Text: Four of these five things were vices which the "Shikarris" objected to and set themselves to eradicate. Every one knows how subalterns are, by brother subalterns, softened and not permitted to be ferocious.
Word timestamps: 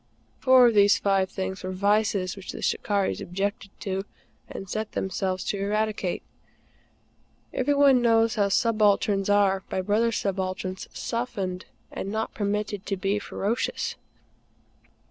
Four 0.39 0.65
of 0.65 0.73
these 0.73 0.97
five 0.97 1.29
things 1.29 1.63
were 1.63 1.69
vices 1.71 2.35
which 2.35 2.53
the 2.53 2.63
"Shikarris" 2.63 3.21
objected 3.21 3.69
to 3.81 4.03
and 4.49 4.67
set 4.67 4.93
themselves 4.93 5.43
to 5.43 5.59
eradicate. 5.59 6.23
Every 7.53 7.75
one 7.75 8.01
knows 8.01 8.33
how 8.33 8.49
subalterns 8.49 9.29
are, 9.29 9.63
by 9.69 9.79
brother 9.81 10.11
subalterns, 10.11 10.87
softened 10.91 11.65
and 11.91 12.09
not 12.11 12.33
permitted 12.33 12.87
to 12.87 12.97
be 12.97 13.19
ferocious. 13.19 13.95